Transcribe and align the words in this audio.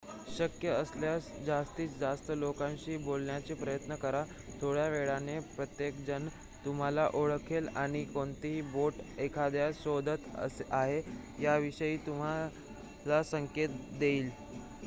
शक्य 0.27 0.69
असल्यास 0.71 1.23
जास्तीत 1.45 1.89
जास्त 1.99 2.29
लोकांशी 2.33 2.95
बोलण्याचा 2.99 3.55
प्रयत्न 3.55 3.95
करा 3.95 4.23
थोड्या 4.61 4.87
वेळाने 4.89 5.37
प्रत्येकजण 5.51 6.27
तुम्हाला 6.65 7.07
ओळखेल 7.13 7.67
आणि 7.75 8.03
कोणती 8.07 8.59
बोट 8.71 8.93
एखाद्यास 9.19 9.83
शोधत 9.83 10.27
आहे 10.71 11.01
याविषयी 11.39 11.97
तुम्हाला 12.07 13.23
संकेत 13.25 13.79
देईल 13.99 14.29